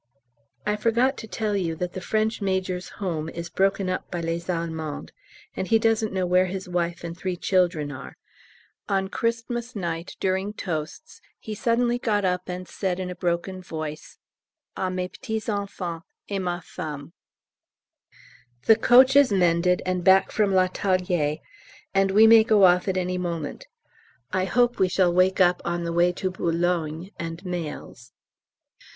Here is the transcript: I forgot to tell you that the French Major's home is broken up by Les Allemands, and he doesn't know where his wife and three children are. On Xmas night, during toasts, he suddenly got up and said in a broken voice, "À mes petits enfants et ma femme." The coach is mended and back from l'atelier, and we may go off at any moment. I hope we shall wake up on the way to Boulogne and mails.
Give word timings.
I 0.65 0.77
forgot 0.77 1.15
to 1.17 1.27
tell 1.27 1.55
you 1.55 1.75
that 1.75 1.93
the 1.93 2.01
French 2.01 2.41
Major's 2.41 2.89
home 2.97 3.29
is 3.29 3.51
broken 3.51 3.87
up 3.87 4.09
by 4.09 4.19
Les 4.19 4.49
Allemands, 4.49 5.11
and 5.55 5.67
he 5.67 5.77
doesn't 5.77 6.11
know 6.11 6.25
where 6.25 6.47
his 6.47 6.67
wife 6.67 7.03
and 7.03 7.15
three 7.15 7.37
children 7.37 7.91
are. 7.91 8.17
On 8.89 9.07
Xmas 9.15 9.75
night, 9.75 10.15
during 10.19 10.53
toasts, 10.53 11.21
he 11.39 11.53
suddenly 11.53 11.99
got 11.99 12.25
up 12.25 12.49
and 12.49 12.67
said 12.67 12.99
in 12.99 13.11
a 13.11 13.15
broken 13.15 13.61
voice, 13.61 14.17
"À 14.75 14.91
mes 14.91 15.07
petits 15.07 15.47
enfants 15.47 16.03
et 16.27 16.39
ma 16.39 16.61
femme." 16.61 17.13
The 18.65 18.77
coach 18.77 19.15
is 19.15 19.31
mended 19.31 19.83
and 19.85 20.03
back 20.03 20.31
from 20.31 20.51
l'atelier, 20.51 21.37
and 21.93 22.09
we 22.09 22.25
may 22.25 22.43
go 22.43 22.63
off 22.63 22.87
at 22.87 22.97
any 22.97 23.19
moment. 23.19 23.67
I 24.33 24.45
hope 24.45 24.79
we 24.79 24.89
shall 24.89 25.13
wake 25.13 25.39
up 25.39 25.61
on 25.63 25.83
the 25.83 25.93
way 25.93 26.11
to 26.13 26.31
Boulogne 26.31 27.11
and 27.19 27.45
mails. 27.45 28.13